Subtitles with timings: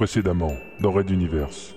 [0.00, 1.74] Précédemment, dans Red Universe.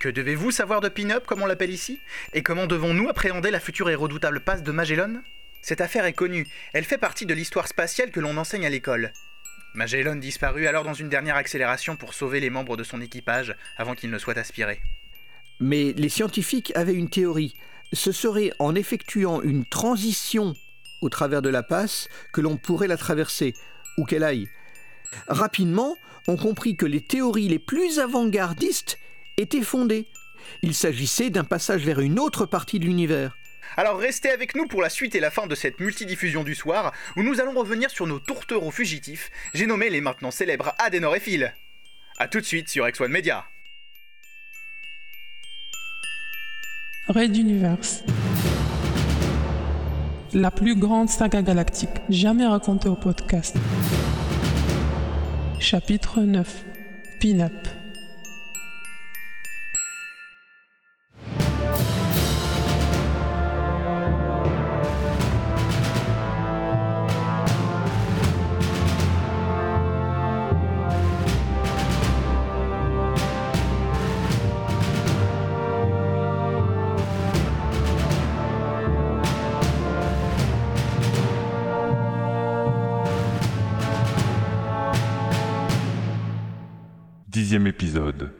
[0.00, 2.00] Que devez-vous savoir de Pin-Up, comme on l'appelle ici?
[2.32, 5.20] Et comment devons-nous appréhender la future et redoutable passe de Magellan?
[5.60, 9.12] Cette affaire est connue, elle fait partie de l'histoire spatiale que l'on enseigne à l'école.
[9.74, 13.94] Magellan disparut alors dans une dernière accélération pour sauver les membres de son équipage avant
[13.94, 14.80] qu'ils ne soient aspirés.
[15.60, 17.56] Mais les scientifiques avaient une théorie.
[17.92, 20.54] Ce serait en effectuant une transition
[21.02, 23.52] au travers de la passe que l'on pourrait la traverser,
[23.98, 24.48] où qu'elle aille.
[25.28, 25.96] Rapidement,
[26.28, 28.98] on comprit que les théories les plus avant-gardistes
[29.36, 30.06] étaient fondées.
[30.62, 33.36] Il s'agissait d'un passage vers une autre partie de l'univers.
[33.76, 36.92] Alors restez avec nous pour la suite et la fin de cette multidiffusion du soir,
[37.16, 41.20] où nous allons revenir sur nos tourtereaux fugitifs, j'ai nommé les maintenant célèbres Adenor et
[41.20, 41.54] Phil.
[42.18, 43.44] A tout de suite sur X1 Media.
[47.08, 48.02] Red Universe.
[50.32, 53.56] La plus grande saga galactique jamais racontée au podcast.
[55.68, 56.44] Chapitre 9.
[57.18, 57.75] Pin-up.
[87.46, 88.32] Dixième épisode.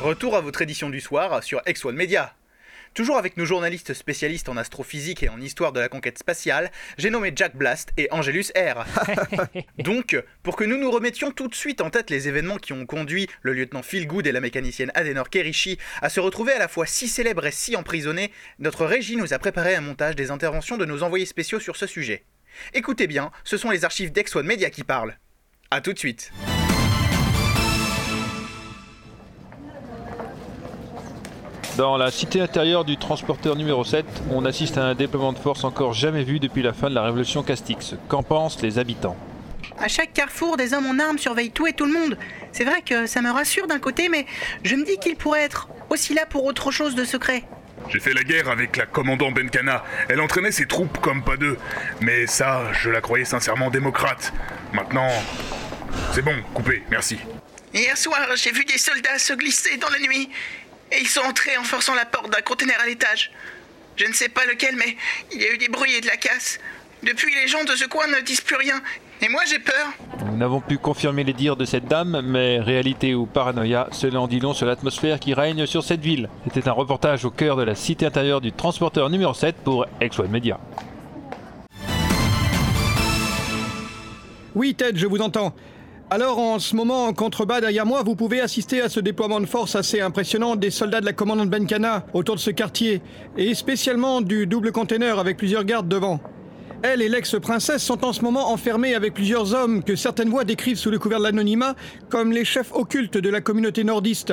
[0.00, 2.34] Retour à votre édition du soir sur X1 Media.
[2.96, 7.10] Toujours avec nos journalistes spécialistes en astrophysique et en histoire de la conquête spatiale, j'ai
[7.10, 8.86] nommé Jack Blast et Angelus R.
[9.78, 12.86] Donc, pour que nous nous remettions tout de suite en tête les événements qui ont
[12.86, 16.68] conduit le lieutenant Phil Good et la mécanicienne Adenor Kerishi à se retrouver à la
[16.68, 20.78] fois si célèbres et si emprisonnés, notre régie nous a préparé un montage des interventions
[20.78, 22.24] de nos envoyés spéciaux sur ce sujet.
[22.72, 25.18] Écoutez bien, ce sont les archives d'X1 Media qui parlent.
[25.70, 26.32] A tout de suite.
[31.76, 35.62] Dans la cité intérieure du transporteur numéro 7, on assiste à un déploiement de force
[35.62, 37.96] encore jamais vu depuis la fin de la révolution Castix.
[38.08, 39.14] Qu'en pensent les habitants?
[39.78, 42.16] À chaque carrefour, des hommes en armes surveillent tout et tout le monde.
[42.52, 44.24] C'est vrai que ça me rassure d'un côté, mais
[44.62, 47.44] je me dis qu'ils pourraient être aussi là pour autre chose de secret.
[47.90, 49.84] J'ai fait la guerre avec la commandant Benkana.
[50.08, 51.58] Elle entraînait ses troupes comme pas deux.
[52.00, 54.32] Mais ça, je la croyais sincèrement démocrate.
[54.72, 55.10] Maintenant,
[56.12, 57.18] c'est bon, coupé, merci.
[57.74, 60.30] Hier soir, j'ai vu des soldats se glisser dans la nuit.
[60.92, 63.32] Et ils sont entrés en forçant la porte d'un conteneur à l'étage.
[63.96, 64.96] Je ne sais pas lequel, mais
[65.32, 66.58] il y a eu des bruits et de la casse.
[67.02, 68.80] Depuis, les gens de ce coin ne disent plus rien.
[69.22, 69.88] Et moi, j'ai peur.
[70.26, 74.28] Nous n'avons pu confirmer les dires de cette dame, mais réalité ou paranoïa, cela en
[74.28, 76.28] dit long sur l'atmosphère qui règne sur cette ville.
[76.44, 80.28] C'était un reportage au cœur de la cité intérieure du transporteur numéro 7 pour X1
[80.28, 80.60] Media.
[84.54, 85.54] Oui, Ted, je vous entends.
[86.08, 89.46] Alors, en ce moment, en contrebas derrière moi, vous pouvez assister à ce déploiement de
[89.46, 93.02] force assez impressionnant des soldats de la commandante Benkana autour de ce quartier,
[93.36, 96.20] et spécialement du double container avec plusieurs gardes devant.
[96.82, 100.78] Elle et l'ex-princesse sont en ce moment enfermés avec plusieurs hommes que certaines voix décrivent
[100.78, 101.74] sous le couvert de l'anonymat
[102.08, 104.32] comme les chefs occultes de la communauté nordiste.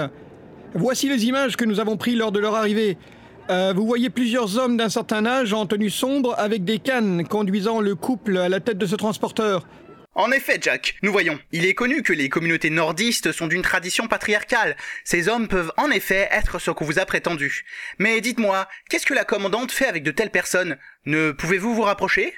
[0.76, 3.00] Voici les images que nous avons prises lors de leur arrivée.
[3.50, 7.82] Euh, vous voyez plusieurs hommes d'un certain âge en tenue sombre avec des cannes conduisant
[7.82, 9.66] le couple à la tête de ce transporteur.
[10.16, 11.40] En effet, Jack, nous voyons.
[11.52, 14.78] Il est connu que les communautés nordistes sont d'une tradition patriarcale.
[15.04, 17.66] Ces hommes peuvent en effet être ce qu'on vous a prétendu.
[17.98, 20.78] Mais dites-moi, qu'est-ce que la commandante fait avec de telles personnes?
[21.08, 22.36] Ne pouvez-vous vous rapprocher?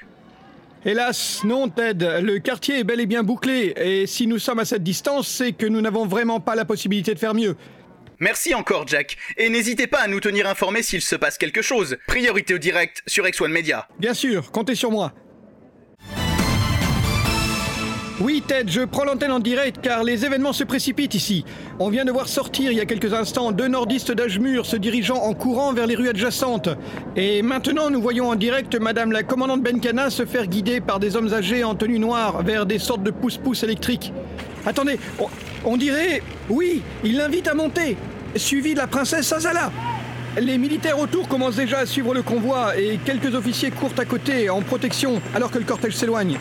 [0.86, 2.22] Hélas, non, Ted.
[2.22, 5.52] Le quartier est bel et bien bouclé, et si nous sommes à cette distance, c'est
[5.52, 7.56] que nous n'avons vraiment pas la possibilité de faire mieux.
[8.20, 9.16] Merci encore, Jack.
[9.36, 11.98] Et n'hésitez pas à nous tenir informés s'il se passe quelque chose.
[12.06, 13.88] Priorité au direct sur X1 Media.
[13.98, 15.12] Bien sûr, comptez sur moi.
[18.18, 21.44] Oui, Ted, je prends l'antenne en direct car les événements se précipitent ici.
[21.78, 25.16] On vient de voir sortir il y a quelques instants deux nordistes d'Ajmur se dirigeant
[25.16, 26.70] en courant vers les rues adjacentes.
[27.14, 31.14] Et maintenant, nous voyons en direct Madame la commandante Benkana se faire guider par des
[31.14, 34.14] hommes âgés en tenue noire vers des sortes de pousse-pousse électriques.
[34.64, 35.26] Attendez, on,
[35.66, 36.22] on dirait.
[36.48, 37.98] Oui, il l'invite à monter,
[38.34, 39.70] suivi de la princesse Azala.
[40.40, 44.48] Les militaires autour commencent déjà à suivre le convoi et quelques officiers courent à côté
[44.48, 46.38] en protection alors que le cortège s'éloigne.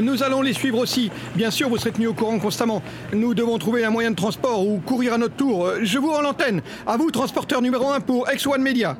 [0.00, 1.10] Nous allons les suivre aussi.
[1.36, 2.82] Bien sûr, vous serez tenus au courant constamment.
[3.12, 5.70] Nous devons trouver un moyen de transport ou courir à notre tour.
[5.82, 6.62] Je vous rends l'antenne.
[6.86, 8.96] À vous, transporteur numéro 1 pour X1 Media.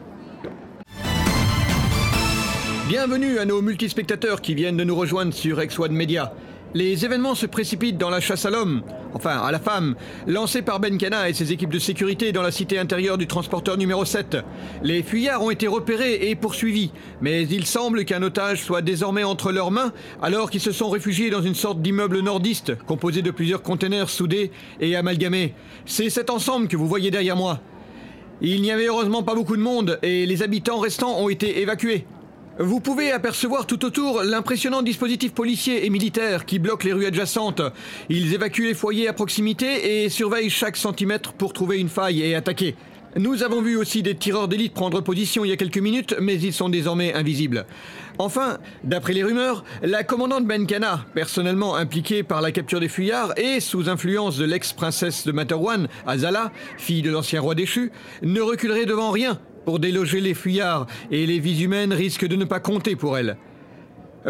[2.88, 6.32] Bienvenue à nos multispectateurs qui viennent de nous rejoindre sur X1 Media.
[6.76, 8.82] Les événements se précipitent dans la chasse à l'homme,
[9.14, 9.94] enfin à la femme,
[10.26, 14.04] lancée par Benkana et ses équipes de sécurité dans la cité intérieure du transporteur numéro
[14.04, 14.38] 7.
[14.82, 16.90] Les fuyards ont été repérés et poursuivis,
[17.20, 21.30] mais il semble qu'un otage soit désormais entre leurs mains alors qu'ils se sont réfugiés
[21.30, 24.50] dans une sorte d'immeuble nordiste composé de plusieurs containers soudés
[24.80, 25.54] et amalgamés.
[25.86, 27.60] C'est cet ensemble que vous voyez derrière moi.
[28.40, 32.04] Il n'y avait heureusement pas beaucoup de monde et les habitants restants ont été évacués.
[32.60, 37.62] Vous pouvez apercevoir tout autour l'impressionnant dispositif policier et militaire qui bloque les rues adjacentes.
[38.08, 42.36] Ils évacuent les foyers à proximité et surveillent chaque centimètre pour trouver une faille et
[42.36, 42.76] attaquer.
[43.16, 46.36] Nous avons vu aussi des tireurs d'élite prendre position il y a quelques minutes, mais
[46.36, 47.66] ils sont désormais invisibles.
[48.18, 53.58] Enfin, d'après les rumeurs, la commandante Benkana, personnellement impliquée par la capture des fuyards et
[53.58, 57.90] sous influence de l'ex-princesse de Materwan, Azala, fille de l'ancien roi déchu,
[58.22, 62.44] ne reculerait devant rien pour déloger les fuyards, et les vies humaines risquent de ne
[62.44, 63.36] pas compter pour elle.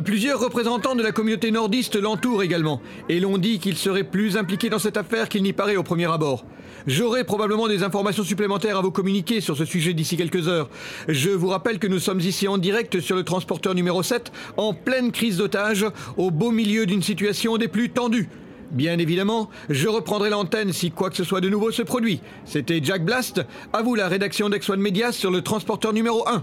[0.05, 4.69] Plusieurs représentants de la communauté nordiste l'entourent également, et l'on dit qu'il serait plus impliqué
[4.69, 6.45] dans cette affaire qu'il n'y paraît au premier abord.
[6.87, 10.69] J'aurai probablement des informations supplémentaires à vous communiquer sur ce sujet d'ici quelques heures.
[11.09, 14.75] Je vous rappelle que nous sommes ici en direct sur le transporteur numéro 7, en
[14.75, 18.29] pleine crise d'otage, au beau milieu d'une situation des plus tendues.
[18.75, 22.21] Bien évidemment, je reprendrai l'antenne si quoi que ce soit de nouveau se produit.
[22.45, 23.41] C'était Jack Blast,
[23.73, 26.43] à vous la rédaction d'Ex One Media sur le transporteur numéro 1.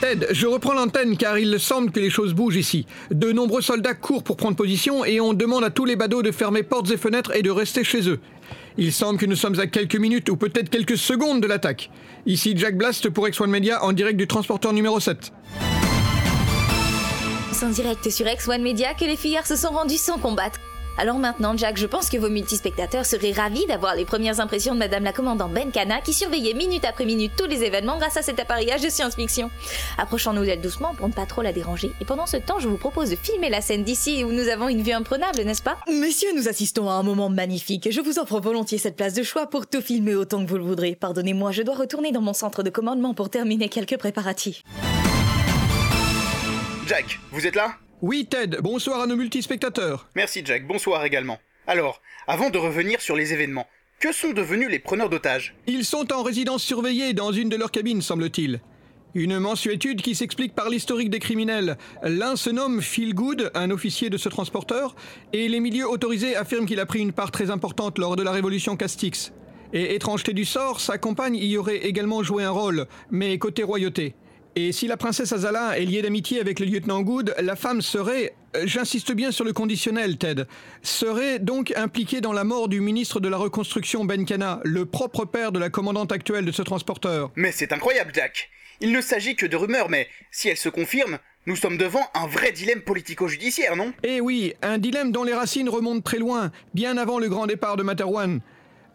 [0.00, 2.86] Ted, je reprends l'antenne car il semble que les choses bougent ici.
[3.10, 6.30] De nombreux soldats courent pour prendre position et on demande à tous les badauds de
[6.30, 8.20] fermer portes et fenêtres et de rester chez eux.
[8.78, 11.90] Il semble que nous sommes à quelques minutes ou peut-être quelques secondes de l'attaque.
[12.26, 15.32] Ici Jack Blast pour X1 Media en direct du transporteur numéro 7
[17.62, 20.58] en direct sur X1 Media que les fuyards se sont rendus sans combattre.
[20.98, 24.78] Alors maintenant, Jack, je pense que vos multispectateurs seraient ravis d'avoir les premières impressions de
[24.78, 28.40] Madame la Commandante Benkana qui surveillait minute après minute tous les événements grâce à cet
[28.40, 29.50] appareillage de science-fiction.
[29.96, 31.92] Approchons-nous d'elle doucement pour ne pas trop la déranger.
[32.00, 34.68] Et pendant ce temps, je vous propose de filmer la scène d'ici où nous avons
[34.68, 35.78] une vue imprenable, n'est-ce pas?
[35.88, 37.88] Messieurs, nous assistons à un moment magnifique.
[37.90, 40.64] Je vous offre volontiers cette place de choix pour tout filmer autant que vous le
[40.64, 40.94] voudrez.
[40.94, 44.62] Pardonnez-moi, je dois retourner dans mon centre de commandement pour terminer quelques préparatifs.
[46.86, 47.74] Jack, vous êtes là?
[48.00, 50.08] Oui, Ted, bonsoir à nos multispectateurs.
[50.14, 51.40] Merci, Jack, bonsoir également.
[51.66, 53.66] Alors, avant de revenir sur les événements,
[53.98, 55.56] que sont devenus les preneurs d'otages?
[55.66, 58.60] Ils sont en résidence surveillée dans une de leurs cabines, semble-t-il.
[59.14, 61.76] Une mensuétude qui s'explique par l'historique des criminels.
[62.04, 64.94] L'un se nomme Phil Good, un officier de ce transporteur,
[65.32, 68.30] et les milieux autorisés affirment qu'il a pris une part très importante lors de la
[68.30, 69.32] révolution Castix.
[69.72, 74.14] Et étrangeté du sort, sa compagne y aurait également joué un rôle, mais côté royauté.
[74.58, 78.32] Et si la princesse Azala est liée d'amitié avec le lieutenant Good, la femme serait,
[78.56, 80.44] euh, j'insiste bien sur le conditionnel, Ted,
[80.80, 85.52] serait donc impliquée dans la mort du ministre de la Reconstruction Benkana, le propre père
[85.52, 87.30] de la commandante actuelle de ce transporteur.
[87.36, 88.48] Mais c'est incroyable, Jack.
[88.80, 92.26] Il ne s'agit que de rumeurs, mais si elles se confirment, nous sommes devant un
[92.26, 93.92] vrai dilemme politico-judiciaire, non?
[94.04, 97.76] Eh oui, un dilemme dont les racines remontent très loin, bien avant le grand départ
[97.76, 98.40] de Materwan.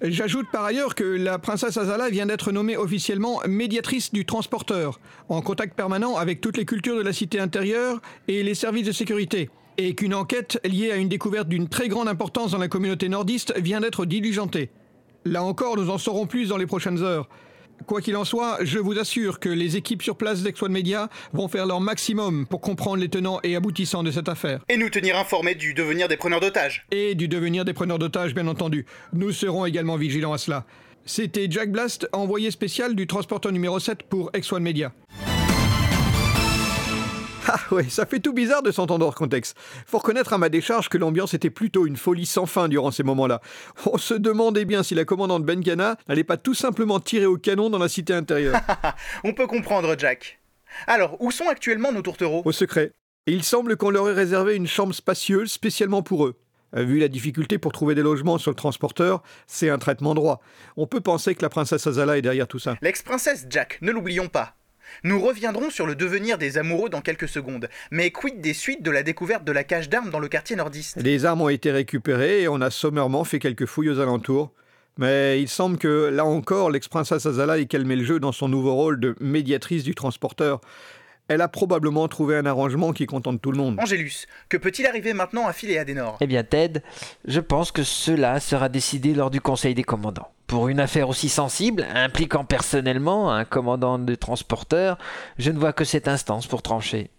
[0.03, 4.99] J'ajoute par ailleurs que la princesse Azala vient d'être nommée officiellement médiatrice du transporteur,
[5.29, 8.91] en contact permanent avec toutes les cultures de la cité intérieure et les services de
[8.91, 13.09] sécurité, et qu'une enquête liée à une découverte d'une très grande importance dans la communauté
[13.09, 14.71] nordiste vient d'être diligentée.
[15.23, 17.29] Là encore, nous en saurons plus dans les prochaines heures.
[17.87, 21.09] Quoi qu'il en soit, je vous assure que les équipes sur place d'Ex One Media
[21.33, 24.59] vont faire leur maximum pour comprendre les tenants et aboutissants de cette affaire.
[24.69, 26.85] Et nous tenir informés du devenir des preneurs d'otages.
[26.91, 28.85] Et du devenir des preneurs d'otages, bien entendu.
[29.13, 30.65] Nous serons également vigilants à cela.
[31.05, 34.93] C'était Jack Blast, envoyé spécial du transporteur numéro 7 pour X1 Media.
[37.47, 39.57] Ah ouais, ça fait tout bizarre de s'entendre hors contexte.
[39.85, 43.03] Faut reconnaître à ma décharge que l'ambiance était plutôt une folie sans fin durant ces
[43.03, 43.41] moments-là.
[43.91, 47.69] On se demandait bien si la commandante Benkana n'allait pas tout simplement tirer au canon
[47.69, 48.59] dans la cité intérieure.
[49.23, 50.39] On peut comprendre, Jack.
[50.87, 52.41] Alors, où sont actuellement nos tourtereaux?
[52.45, 52.91] Au secret.
[53.27, 56.39] il semble qu'on leur ait réservé une chambre spacieuse spécialement pour eux.
[56.75, 60.41] Euh, vu la difficulté pour trouver des logements sur le transporteur, c'est un traitement droit.
[60.77, 62.77] On peut penser que la princesse Azala est derrière tout ça.
[62.81, 64.55] L'ex-princesse Jack, ne l'oublions pas.
[65.03, 68.91] Nous reviendrons sur le devenir des amoureux dans quelques secondes, mais quid des suites de
[68.91, 71.01] la découverte de la cache d'armes dans le quartier nordiste?
[71.01, 74.53] Les armes ont été récupérées et on a sommairement fait quelques fouilles aux alentours.
[74.97, 78.73] Mais il semble que, là encore, l'ex-princesse Azala ait calmé le jeu dans son nouveau
[78.73, 80.61] rôle de médiatrice du transporteur.
[81.31, 83.79] Elle a probablement trouvé un arrangement qui contente tout le monde.
[83.79, 86.81] Angélus, que peut-il arriver maintenant à Phil et Adenor Eh bien, Ted,
[87.23, 90.27] je pense que cela sera décidé lors du Conseil des commandants.
[90.47, 94.97] Pour une affaire aussi sensible, impliquant personnellement un commandant de transporteur,
[95.37, 97.11] je ne vois que cette instance pour trancher.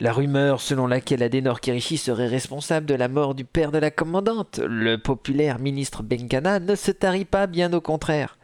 [0.00, 3.90] La rumeur selon laquelle Adenor Kirishi serait responsable de la mort du père de la
[3.90, 8.38] commandante, le populaire ministre Benkana, ne se tarit pas, bien au contraire.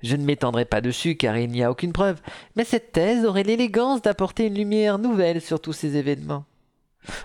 [0.00, 2.20] Je ne m'étendrai pas dessus car il n'y a aucune preuve,
[2.54, 6.44] mais cette thèse aurait l'élégance d'apporter une lumière nouvelle sur tous ces événements.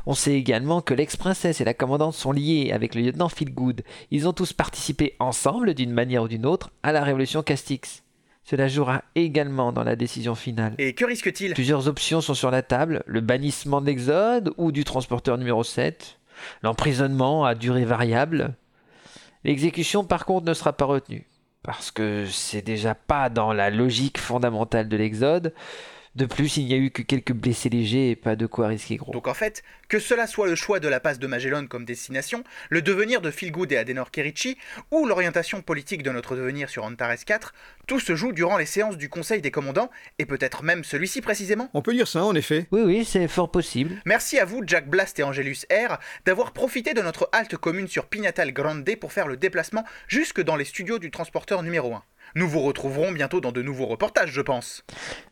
[0.05, 3.83] On sait également que l'ex-princesse et la commandante sont liés avec le lieutenant Feelgood.
[4.11, 8.03] Ils ont tous participé ensemble, d'une manière ou d'une autre, à la révolution Castix.
[8.43, 10.75] Cela jouera également dans la décision finale.
[10.77, 11.53] Et que risque-t-il?
[11.53, 13.03] Plusieurs options sont sur la table.
[13.05, 16.19] Le bannissement de l'Exode ou du transporteur numéro 7.
[16.61, 18.55] L'emprisonnement à durée variable.
[19.43, 21.25] L'exécution par contre ne sera pas retenue.
[21.63, 25.53] Parce que c'est déjà pas dans la logique fondamentale de l'Exode.
[26.15, 28.97] De plus, il n'y a eu que quelques blessés légers et pas de quoi risquer
[28.97, 29.11] gros.
[29.11, 32.43] Donc en fait, que cela soit le choix de la passe de Magellan comme destination,
[32.69, 34.57] le devenir de Philgood et Adenor Kerichi,
[34.91, 37.55] ou l'orientation politique de notre devenir sur Antares 4,
[37.87, 39.89] tout se joue durant les séances du Conseil des commandants,
[40.19, 41.69] et peut-être même celui-ci précisément.
[41.73, 42.67] On peut dire ça, en effet.
[42.71, 43.95] Oui, oui, c'est fort possible.
[44.05, 48.05] Merci à vous, Jack Blast et Angelus R, d'avoir profité de notre halte commune sur
[48.05, 52.03] Pinatal Grande pour faire le déplacement jusque dans les studios du transporteur numéro 1.
[52.35, 54.83] Nous vous retrouverons bientôt dans de nouveaux reportages, je pense.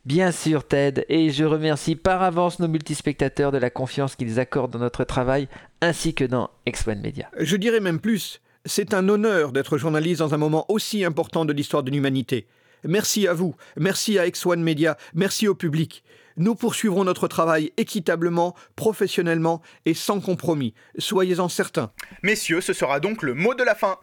[0.05, 4.72] Bien sûr, Ted, et je remercie par avance nos multispectateurs de la confiance qu'ils accordent
[4.72, 5.48] dans notre travail,
[5.81, 7.31] ainsi que dans X1 Media.
[7.39, 11.53] Je dirais même plus, c'est un honneur d'être journaliste dans un moment aussi important de
[11.53, 12.46] l'histoire de l'humanité.
[12.84, 16.03] Merci à vous, merci à X1 Media, merci au public.
[16.38, 20.75] Nous poursuivrons notre travail équitablement, professionnellement et sans compromis.
[21.00, 21.91] Soyez-en certains.
[22.22, 23.98] Messieurs, ce sera donc le mot de la fin.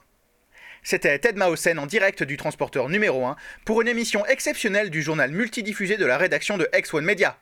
[0.90, 5.30] C'était Ted Mausen en direct du transporteur numéro 1 pour une émission exceptionnelle du journal
[5.30, 7.36] multidiffusé de la rédaction de X1 Media.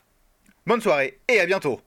[0.67, 1.81] Bonne soirée et à bientôt.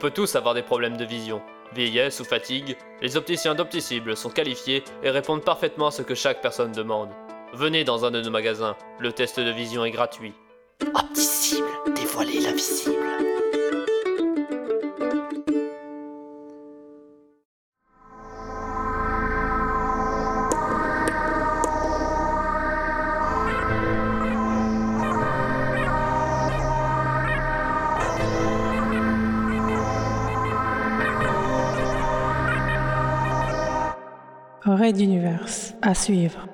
[0.00, 1.42] Peut tous avoir des problèmes de vision.
[1.72, 6.40] Vieillesse ou fatigue, les opticiens d'Opticible sont qualifiés et répondent parfaitement à ce que chaque
[6.40, 7.10] personne demande.
[7.52, 10.32] Venez dans un de nos magasins, le test de vision est gratuit.
[10.94, 13.29] Opticible, dévoiler l'invisible.
[34.80, 35.46] Raid d'univers
[35.82, 36.49] à suivre.